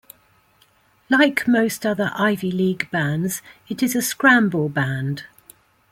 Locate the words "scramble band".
4.01-5.25